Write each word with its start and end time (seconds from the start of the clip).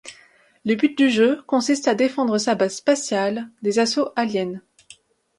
Le 0.65 0.73
but 0.73 0.97
du 0.97 1.11
jeu 1.11 1.43
consiste 1.45 1.87
à 1.87 1.93
défendre 1.93 2.39
sa 2.39 2.55
base 2.55 2.77
spatiale 2.77 3.51
des 3.61 3.77
assauts 3.77 4.09
aliens. 4.15 4.59